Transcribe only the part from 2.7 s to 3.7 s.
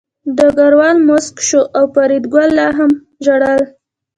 هم ژړل